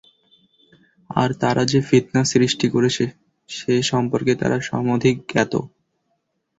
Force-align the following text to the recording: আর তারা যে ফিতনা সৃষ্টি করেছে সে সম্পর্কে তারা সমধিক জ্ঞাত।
আর 1.09 1.29
তারা 1.41 1.63
যে 1.65 1.79
ফিতনা 1.81 2.21
সৃষ্টি 2.31 2.67
করেছে 2.69 3.05
সে 3.49 3.73
সম্পর্কে 3.83 4.33
তারা 4.41 4.57
সমধিক 4.69 5.15
জ্ঞাত। 5.29 5.53